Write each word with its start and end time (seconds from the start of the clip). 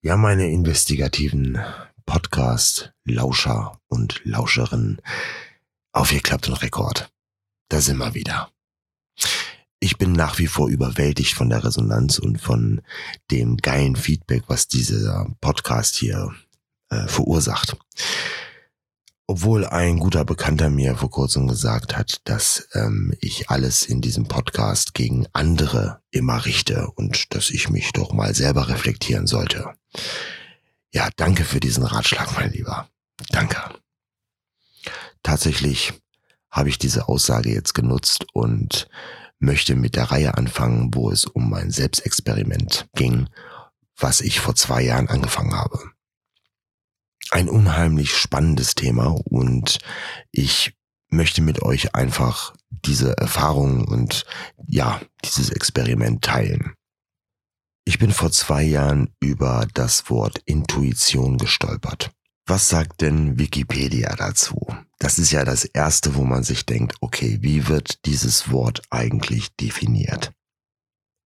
Ja, 0.00 0.16
meine 0.16 0.48
investigativen 0.48 1.58
Podcast-Lauscher 2.06 3.80
und 3.88 4.20
Lauscherinnen. 4.22 5.02
Aufgeklappt 5.90 6.46
und 6.46 6.62
Rekord. 6.62 7.10
Da 7.68 7.80
sind 7.80 7.96
wir 7.96 8.14
wieder. 8.14 8.52
Ich 9.80 9.98
bin 9.98 10.12
nach 10.12 10.38
wie 10.38 10.46
vor 10.46 10.68
überwältigt 10.68 11.34
von 11.34 11.48
der 11.48 11.64
Resonanz 11.64 12.20
und 12.20 12.40
von 12.40 12.80
dem 13.32 13.56
geilen 13.56 13.96
Feedback, 13.96 14.44
was 14.46 14.68
dieser 14.68 15.34
Podcast 15.40 15.96
hier 15.96 16.32
äh, 16.90 17.08
verursacht. 17.08 17.76
Obwohl 19.26 19.66
ein 19.66 19.98
guter 19.98 20.24
Bekannter 20.24 20.70
mir 20.70 20.96
vor 20.96 21.10
kurzem 21.10 21.48
gesagt 21.48 21.96
hat, 21.96 22.20
dass 22.22 22.68
ähm, 22.74 23.14
ich 23.20 23.50
alles 23.50 23.82
in 23.82 24.00
diesem 24.00 24.28
Podcast 24.28 24.94
gegen 24.94 25.26
andere 25.32 26.00
immer 26.12 26.44
richte 26.44 26.88
und 26.94 27.34
dass 27.34 27.50
ich 27.50 27.68
mich 27.68 27.90
doch 27.90 28.12
mal 28.12 28.32
selber 28.32 28.68
reflektieren 28.68 29.26
sollte. 29.26 29.74
Ja, 30.92 31.08
danke 31.16 31.44
für 31.44 31.60
diesen 31.60 31.84
Ratschlag, 31.84 32.32
mein 32.34 32.52
Lieber. 32.52 32.88
Danke. 33.30 33.58
Tatsächlich 35.22 35.92
habe 36.50 36.68
ich 36.68 36.78
diese 36.78 37.08
Aussage 37.08 37.52
jetzt 37.52 37.74
genutzt 37.74 38.26
und 38.32 38.88
möchte 39.38 39.74
mit 39.74 39.96
der 39.96 40.10
Reihe 40.10 40.36
anfangen, 40.36 40.94
wo 40.94 41.10
es 41.10 41.24
um 41.24 41.50
mein 41.50 41.70
Selbstexperiment 41.70 42.88
ging, 42.94 43.28
was 43.96 44.20
ich 44.20 44.40
vor 44.40 44.54
zwei 44.54 44.82
Jahren 44.82 45.08
angefangen 45.08 45.54
habe 45.54 45.92
ein 47.30 47.48
unheimlich 47.48 48.16
spannendes 48.16 48.74
Thema 48.74 49.08
und 49.24 49.78
ich 50.32 50.74
möchte 51.10 51.42
mit 51.42 51.62
euch 51.62 51.94
einfach 51.94 52.54
diese 52.70 53.16
Erfahrung 53.16 53.86
und 53.86 54.24
ja, 54.66 55.00
dieses 55.24 55.50
Experiment 55.50 56.22
teilen. 56.22 56.74
Ich 57.88 57.98
bin 57.98 58.12
vor 58.12 58.30
zwei 58.30 58.64
Jahren 58.64 59.14
über 59.18 59.66
das 59.72 60.10
Wort 60.10 60.42
Intuition 60.44 61.38
gestolpert. 61.38 62.10
Was 62.44 62.68
sagt 62.68 63.00
denn 63.00 63.38
Wikipedia 63.38 64.14
dazu? 64.14 64.58
Das 64.98 65.18
ist 65.18 65.30
ja 65.30 65.42
das 65.42 65.64
Erste, 65.64 66.14
wo 66.14 66.24
man 66.24 66.42
sich 66.42 66.66
denkt, 66.66 66.96
okay, 67.00 67.38
wie 67.40 67.66
wird 67.66 68.04
dieses 68.04 68.50
Wort 68.52 68.82
eigentlich 68.90 69.56
definiert? 69.56 70.32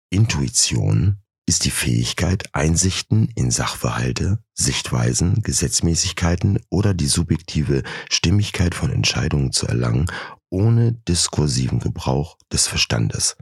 Intuition 0.08 1.16
ist 1.46 1.64
die 1.64 1.72
Fähigkeit, 1.72 2.48
Einsichten 2.52 3.26
in 3.34 3.50
Sachverhalte, 3.50 4.38
Sichtweisen, 4.54 5.42
Gesetzmäßigkeiten 5.42 6.60
oder 6.70 6.94
die 6.94 7.08
subjektive 7.08 7.82
Stimmigkeit 8.08 8.76
von 8.76 8.92
Entscheidungen 8.92 9.50
zu 9.50 9.66
erlangen, 9.66 10.06
ohne 10.48 10.92
diskursiven 10.92 11.80
Gebrauch 11.80 12.38
des 12.52 12.68
Verstandes. 12.68 13.36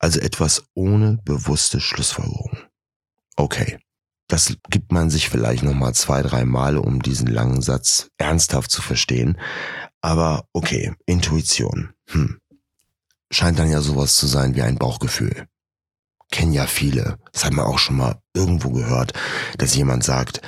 Also 0.00 0.18
etwas 0.18 0.64
ohne 0.74 1.18
bewusste 1.24 1.80
Schlussfolgerung. 1.80 2.58
Okay. 3.36 3.78
Das 4.26 4.56
gibt 4.68 4.92
man 4.92 5.10
sich 5.10 5.28
vielleicht 5.28 5.62
nochmal 5.62 5.94
zwei, 5.94 6.22
drei 6.22 6.44
Male, 6.44 6.80
um 6.80 7.02
diesen 7.02 7.26
langen 7.28 7.62
Satz 7.62 8.10
ernsthaft 8.16 8.70
zu 8.70 8.82
verstehen. 8.82 9.38
Aber 10.00 10.44
okay, 10.52 10.92
Intuition. 11.06 11.92
Hm. 12.08 12.40
Scheint 13.32 13.58
dann 13.58 13.70
ja 13.70 13.80
sowas 13.80 14.16
zu 14.16 14.26
sein 14.26 14.54
wie 14.56 14.62
ein 14.62 14.78
Bauchgefühl 14.78 15.48
kennen 16.30 16.52
ja 16.52 16.66
viele. 16.66 17.18
Das 17.32 17.44
hat 17.44 17.52
man 17.52 17.66
auch 17.66 17.78
schon 17.78 17.96
mal 17.96 18.20
irgendwo 18.34 18.70
gehört, 18.70 19.12
dass 19.58 19.74
jemand 19.74 20.04
sagt, 20.04 20.40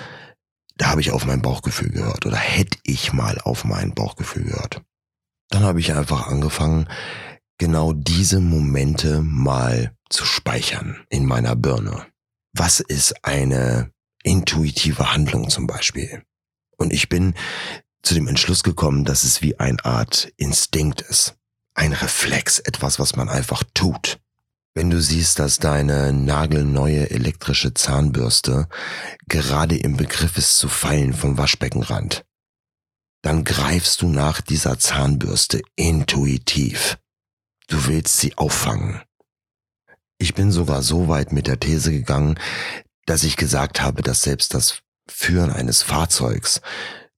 da 0.77 0.89
habe 0.89 1.01
ich 1.01 1.11
auf 1.11 1.27
mein 1.27 1.43
Bauchgefühl 1.43 1.91
gehört 1.91 2.25
oder 2.27 2.37
hätte 2.37 2.79
ich 2.85 3.13
mal 3.13 3.39
auf 3.41 3.65
mein 3.65 3.95
Bauchgefühl 3.95 4.45
gehört. 4.45 4.83
Dann 5.51 5.65
habe 5.65 5.81
ich 5.81 5.93
einfach 5.93 6.29
angefangen, 6.29 6.89
genau 7.63 7.93
diese 7.93 8.41
Momente 8.41 9.23
mal 9.23 9.95
zu 10.11 10.25
speichern 10.25 11.07
in 11.11 11.25
meiner 11.25 11.55
Birne. 11.55 12.09
Was 12.53 12.81
ist 12.81 13.25
eine 13.25 13.93
intuitive 14.25 15.13
Handlung 15.15 15.49
zum 15.49 15.69
Beispiel? 15.69 16.25
Und 16.77 16.93
ich 16.93 17.09
bin 17.09 17.35
zu 18.03 18.15
dem 18.15 18.27
Entschluss 18.27 18.65
gekommen, 18.65 19.05
dass 19.05 19.23
es 19.23 19.43
wie 19.43 19.61
eine 19.61 19.85
Art 19.85 20.33
Instinkt 20.39 21.03
ist. 21.03 21.37
Ein 21.75 21.93
Reflex, 21.93 22.59
etwas, 22.59 22.99
was 22.99 23.15
man 23.15 23.29
einfach 23.29 23.63
tut. 23.75 24.19
Wenn 24.75 24.91
du 24.91 25.01
siehst, 25.01 25.39
dass 25.39 25.59
deine 25.59 26.13
nagelneue 26.13 27.11
elektrische 27.11 27.75
Zahnbürste 27.75 28.69
gerade 29.29 29.77
im 29.77 29.97
Begriff 29.97 30.37
ist 30.37 30.59
zu 30.59 30.69
fallen 30.69 31.13
vom 31.13 31.39
Waschbeckenrand, 31.39 32.25
dann 33.23 33.45
greifst 33.45 34.03
du 34.03 34.09
nach 34.09 34.41
dieser 34.41 34.81
Zahnbürste 34.81 35.63
intuitiv. 35.77 36.99
Du 37.69 37.87
willst 37.87 38.19
sie 38.19 38.37
auffangen. 38.37 39.01
Ich 40.19 40.35
bin 40.35 40.53
sogar 40.53 40.83
so 40.83 41.09
weit 41.09 41.33
mit 41.33 41.47
der 41.47 41.59
These 41.59 41.91
gegangen, 41.91 42.39
dass 43.07 43.25
ich 43.25 43.37
gesagt 43.37 43.81
habe, 43.81 44.03
dass 44.03 44.23
selbst 44.23 44.55
das 44.55 44.83
Führen 45.11 45.51
eines 45.51 45.83
Fahrzeugs 45.83 46.61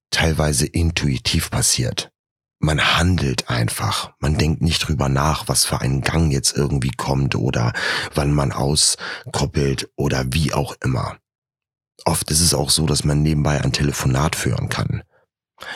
teilweise 0.09 0.65
intuitiv 0.65 1.51
passiert 1.51 2.11
man 2.65 2.97
handelt 2.97 3.49
einfach. 3.49 4.13
Man 4.19 4.37
denkt 4.37 4.61
nicht 4.61 4.79
drüber 4.79 5.07
nach, 5.07 5.47
was 5.47 5.65
für 5.65 5.81
ein 5.81 6.01
Gang 6.01 6.31
jetzt 6.31 6.57
irgendwie 6.57 6.91
kommt 6.91 7.35
oder 7.35 7.73
wann 8.13 8.33
man 8.33 8.51
auskoppelt 8.51 9.89
oder 9.95 10.25
wie 10.33 10.53
auch 10.53 10.75
immer. 10.83 11.17
Oft 12.05 12.29
ist 12.31 12.41
es 12.41 12.53
auch 12.53 12.69
so, 12.69 12.85
dass 12.85 13.03
man 13.03 13.21
nebenbei 13.21 13.61
ein 13.61 13.71
Telefonat 13.71 14.35
führen 14.35 14.69
kann. 14.69 15.03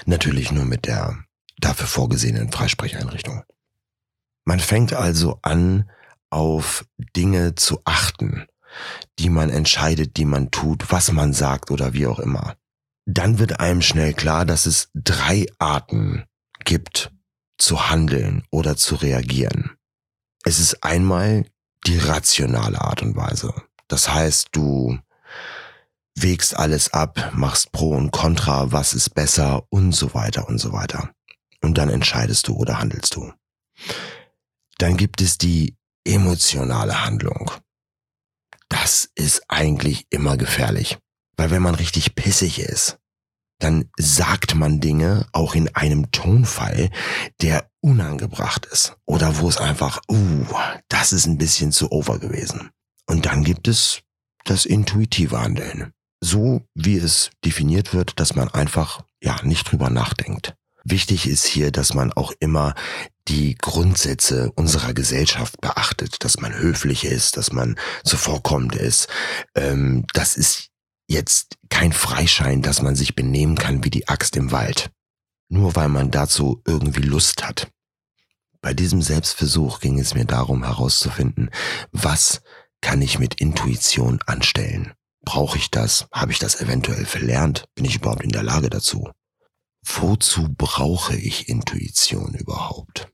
Natürlich 0.06 0.52
nur 0.52 0.66
mit 0.66 0.86
der 0.86 1.18
dafür 1.60 1.88
vorgesehenen 1.88 2.52
Freisprecheinrichtung. 2.52 3.44
Man 4.50 4.60
fängt 4.60 4.94
also 4.94 5.38
an, 5.44 5.88
auf 6.32 6.84
Dinge 7.16 7.54
zu 7.54 7.82
achten, 7.86 8.48
die 9.20 9.30
man 9.30 9.52
entscheidet, 9.52 10.18
die 10.18 10.26
man 10.26 10.50
tut, 10.50 10.92
was 10.92 11.12
man 11.12 11.34
sagt 11.34 11.70
oder 11.70 11.94
wie 11.94 12.08
auch 12.08 12.18
immer. 12.18 12.56
Dann 13.06 13.38
wird 13.38 13.60
einem 13.60 13.84
schnell 13.84 14.16
klar, 14.16 14.46
dass 14.46 14.66
es 14.66 14.90
drei 14.96 15.46
Arten 15.60 16.26
gibt, 16.66 17.12
zu 17.60 17.92
handeln 17.92 18.42
oder 18.50 18.76
zu 18.76 18.96
reagieren. 18.96 19.78
Es 20.44 20.60
ist 20.60 20.84
einmal 20.84 21.46
die 21.86 22.00
rationale 22.00 22.82
Art 22.82 23.04
und 23.04 23.16
Weise. 23.16 23.54
Das 23.88 24.12
heißt, 24.12 24.48
du 24.52 24.98
wägst 26.16 26.58
alles 26.58 26.92
ab, 26.92 27.34
machst 27.36 27.72
Pro 27.72 27.92
und 27.92 28.10
Contra, 28.10 28.72
was 28.72 28.94
ist 28.94 29.14
besser 29.14 29.68
und 29.70 29.92
so 29.92 30.16
weiter 30.16 30.50
und 30.50 30.58
so 30.58 30.72
weiter. 30.72 31.12
Und 31.62 31.78
dann 31.78 31.90
entscheidest 31.90 32.48
du 32.48 32.56
oder 32.56 32.80
handelst 32.80 33.16
du. 33.16 33.32
Dann 34.80 34.98
gibt 34.98 35.22
es 35.22 35.38
die 35.38 35.76
emotionale 36.06 37.06
Handlung. 37.06 37.52
Das 38.70 39.10
ist 39.16 39.44
eigentlich 39.48 40.06
immer 40.10 40.38
gefährlich. 40.38 40.98
Weil 41.38 41.52
wenn 41.52 41.62
man 41.62 41.76
richtig 41.76 42.16
pissig 42.16 42.60
ist, 42.60 42.98
dann 43.60 43.90
sagt 43.98 44.56
man 44.56 44.80
Dinge 44.80 45.28
auch 45.32 45.54
in 45.54 45.74
einem 45.76 46.12
Tonfall, 46.12 46.90
der 47.42 47.70
unangebracht 47.82 48.66
ist 48.66 48.98
oder 49.06 49.40
wo 49.40 49.50
es 49.50 49.58
einfach, 49.58 50.02
uh, 50.10 50.46
das 50.88 51.14
ist 51.14 51.28
ein 51.28 51.38
bisschen 51.38 51.72
zu 51.72 51.92
over 51.92 52.20
gewesen. 52.20 52.72
Und 53.06 53.26
dann 53.26 53.44
gibt 53.44 53.68
es 53.68 54.02
das 54.46 54.66
intuitive 54.66 55.40
Handeln. 55.40 55.94
So 56.22 56.62
wie 56.74 56.98
es 56.98 57.32
definiert 57.46 57.94
wird, 57.94 58.20
dass 58.20 58.36
man 58.36 58.50
einfach, 58.50 59.04
ja, 59.22 59.42
nicht 59.44 59.72
drüber 59.72 59.90
nachdenkt. 59.90 60.56
Wichtig 60.84 61.28
ist 61.28 61.46
hier, 61.46 61.72
dass 61.72 61.94
man 61.94 62.14
auch 62.14 62.32
immer 62.40 62.74
die 63.28 63.56
Grundsätze 63.56 64.52
unserer 64.56 64.94
Gesellschaft 64.94 65.62
beachtet, 65.62 66.24
dass 66.24 66.40
man 66.40 66.54
höflich 66.54 67.06
ist, 67.06 67.38
dass 67.38 67.52
man 67.52 67.78
zuvorkommend 68.04 68.76
ist. 68.76 69.08
Ähm, 69.56 70.06
das 70.14 70.36
ist 70.36 70.70
jetzt 71.08 71.58
kein 71.70 71.94
Freischein, 71.94 72.62
dass 72.62 72.82
man 72.82 72.96
sich 72.96 73.16
benehmen 73.16 73.56
kann 73.56 73.84
wie 73.84 73.90
die 73.90 74.08
Axt 74.08 74.36
im 74.36 74.52
Wald. 74.52 74.90
Nur 75.50 75.76
weil 75.76 75.90
man 75.90 76.12
dazu 76.12 76.62
irgendwie 76.66 77.02
Lust 77.02 77.44
hat. 77.44 77.70
Bei 78.62 78.74
diesem 78.74 79.02
Selbstversuch 79.02 79.80
ging 79.80 80.00
es 80.00 80.14
mir 80.14 80.26
darum 80.26 80.64
herauszufinden, 80.64 81.50
was 81.92 82.42
kann 82.82 83.02
ich 83.02 83.20
mit 83.20 83.36
Intuition 83.36 84.20
anstellen? 84.26 84.94
Brauche 85.24 85.58
ich 85.58 85.70
das? 85.72 86.08
Habe 86.12 86.32
ich 86.32 86.40
das 86.40 86.60
eventuell 86.62 87.06
verlernt? 87.06 87.66
Bin 87.76 87.86
ich 87.86 87.96
überhaupt 87.96 88.24
in 88.24 88.32
der 88.32 88.44
Lage 88.44 88.70
dazu? 88.70 89.10
Wozu 89.86 90.54
brauche 90.56 91.16
ich 91.16 91.50
Intuition 91.50 92.34
überhaupt? 92.36 93.12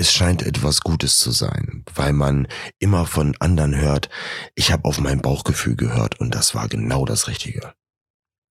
es 0.00 0.14
scheint 0.14 0.42
etwas 0.42 0.80
Gutes 0.80 1.18
zu 1.18 1.30
sein, 1.30 1.84
weil 1.94 2.14
man 2.14 2.48
immer 2.78 3.04
von 3.04 3.36
anderen 3.38 3.76
hört, 3.76 4.08
ich 4.54 4.72
habe 4.72 4.86
auf 4.86 4.98
mein 4.98 5.20
Bauchgefühl 5.20 5.76
gehört 5.76 6.18
und 6.20 6.34
das 6.34 6.54
war 6.54 6.68
genau 6.68 7.04
das 7.04 7.28
Richtige. 7.28 7.74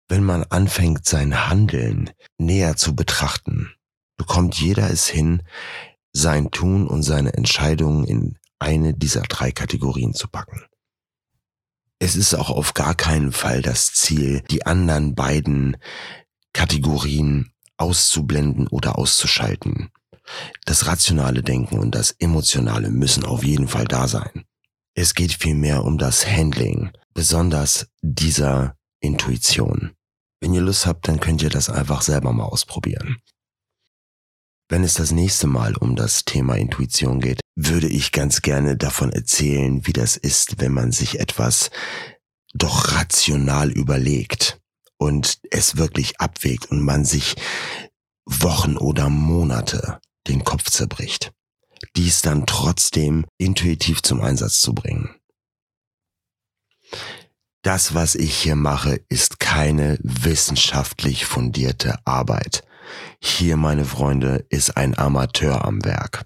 Wenn 0.07 0.23
man 0.23 0.44
anfängt, 0.44 1.07
sein 1.07 1.50
Handeln 1.50 2.11
näher 2.38 2.75
zu 2.75 2.95
betrachten, 2.95 3.71
bekommt 4.15 4.59
jeder 4.59 4.91
es 4.91 5.07
hin, 5.07 5.41
sein 6.13 6.51
Tun 6.51 6.85
und 6.85 7.01
seine 7.01 7.33
Entscheidungen 7.33 8.05
in 8.05 8.38
eine 8.59 8.94
dieser 8.94 9.21
drei 9.21 9.51
Kategorien 9.51 10.13
zu 10.13 10.27
packen. 10.27 10.63
Es 11.97 12.15
ist 12.15 12.35
auch 12.35 12.51
auf 12.51 12.75
gar 12.75 12.94
keinen 12.94 13.31
Fall 13.31 13.63
das 13.63 13.91
Ziel, 13.94 14.44
die 14.51 14.67
anderen 14.67 15.15
beiden 15.15 15.77
Kategorien 16.54 17.51
auszublenden 17.78 18.68
oder 18.68 18.98
auszuschalten. 18.98 19.90
Das 20.66 20.86
rationale 20.86 21.42
Denken 21.42 21.80
und 21.80 21.96
das 21.96 22.12
emotionale 22.12 22.90
müssen 22.90 23.25
auf 23.25 23.44
jeden 23.44 23.68
Fall 23.68 23.86
da 23.86 24.07
sein. 24.07 24.44
Es 24.94 25.13
geht 25.13 25.34
vielmehr 25.34 25.84
um 25.86 25.98
das 25.98 26.28
Handling, 26.28 26.92
besonders 27.13 27.88
dieser 28.01 28.75
Intuition. 29.00 29.92
Wenn 30.42 30.54
ihr 30.54 30.62
Lust 30.62 30.86
habt, 30.86 31.07
dann 31.07 31.19
könnt 31.19 31.42
ihr 31.42 31.50
das 31.50 31.69
einfach 31.69 32.01
selber 32.01 32.34
mal 32.34 32.46
ausprobieren. 32.46 33.18
Wenn 34.68 34.84
es 34.84 34.94
das 34.94 35.12
nächste 35.12 35.48
Mal 35.48 35.75
um 35.75 35.96
das 35.96 36.25
Thema 36.25 36.56
Intuition 36.56 37.19
geht, 37.19 37.40
würde 37.56 37.88
ich 37.88 38.12
ganz 38.12 38.42
gerne 38.42 38.78
davon 38.78 39.12
erzählen, 39.12 39.86
wie 39.88 39.94
das 39.94 40.16
ist, 40.16 40.60
wenn 40.60 40.74
man 40.74 40.92
sich 40.92 41.19
etwas 41.19 41.72
doch 42.54 42.94
rational 42.94 43.72
überlegt 43.72 44.58
und 45.00 45.40
es 45.50 45.78
wirklich 45.78 46.19
abwägt 46.19 46.69
und 46.69 46.81
man 46.81 47.06
sich 47.06 47.36
Wochen 48.25 48.78
oder 48.78 49.10
Monate 49.10 50.00
den 50.28 50.44
Kopf 50.44 50.69
zerbricht. 50.69 51.31
Dies 51.96 52.22
dann 52.22 52.46
trotzdem 52.46 53.25
intuitiv 53.38 54.04
zum 54.04 54.22
Einsatz 54.22 54.60
zu 54.60 54.75
bringen. 54.75 55.16
Das, 57.63 57.94
was 57.94 58.16
ich 58.16 58.36
hier 58.36 58.56
mache, 58.56 59.01
ist 59.10 59.40
keine 59.40 59.98
wissenschaftlich 60.01 61.25
fundierte 61.25 61.96
Arbeit. 62.06 62.63
Hier, 63.22 63.57
meine 63.57 63.86
Freunde, 63.86 64.46
ist 64.50 64.78
ein 64.78 64.98
Amateur 64.98 65.66
am 65.66 65.84
Werk. 65.84 66.25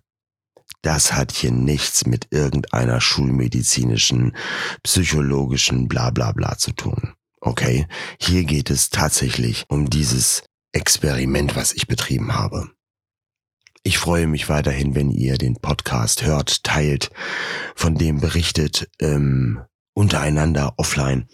Das 0.81 1.13
hat 1.13 1.31
hier 1.31 1.51
nichts 1.51 2.05
mit 2.05 2.27
irgendeiner 2.31 2.99
schulmedizinischen, 2.99 4.35
psychologischen 4.83 5.87
Blablabla 5.87 6.31
bla 6.31 6.47
bla 6.49 6.57
zu 6.57 6.71
tun. 6.71 7.13
Okay? 7.43 7.87
Hier 8.19 8.45
geht 8.45 8.69
es 8.69 8.89
tatsächlich 8.89 9.65
um 9.67 9.89
dieses 9.89 10.43
Experiment, 10.71 11.55
was 11.55 11.73
ich 11.73 11.87
betrieben 11.87 12.33
habe. 12.33 12.71
Ich 13.83 13.97
freue 13.97 14.27
mich 14.27 14.47
weiterhin, 14.47 14.95
wenn 14.95 15.11
ihr 15.11 15.37
den 15.37 15.55
Podcast 15.55 16.25
hört, 16.25 16.63
teilt, 16.63 17.11
von 17.75 17.95
dem 17.95 18.21
berichtet, 18.21 18.89
ähm, 18.99 19.59
untereinander 19.93 20.73
offline 20.77 21.27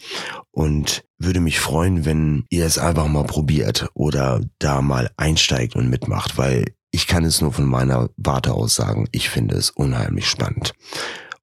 und 0.51 1.05
würde 1.19 1.41
mich 1.41 1.59
freuen, 1.59 2.05
wenn 2.05 2.45
ihr 2.49 2.65
es 2.65 2.79
einfach 2.79 3.07
mal 3.07 3.25
probiert 3.25 3.89
oder 3.93 4.41
da 4.57 4.81
mal 4.81 5.11
einsteigt 5.15 5.75
und 5.75 5.89
mitmacht, 5.89 6.37
weil 6.37 6.73
ich 6.91 7.05
kann 7.05 7.23
es 7.23 7.39
nur 7.39 7.53
von 7.53 7.65
meiner 7.65 8.09
Warte 8.17 8.53
aus 8.53 8.73
sagen, 8.73 9.07
ich 9.11 9.29
finde 9.29 9.55
es 9.55 9.69
unheimlich 9.69 10.27
spannend. 10.27 10.73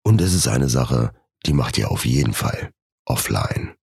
Und 0.03 0.21
es 0.21 0.35
ist 0.35 0.49
eine 0.49 0.69
Sache, 0.69 1.13
die 1.47 1.53
macht 1.53 1.79
ihr 1.79 1.91
auf 1.91 2.05
jeden 2.05 2.33
Fall 2.33 2.73
offline. 3.05 3.76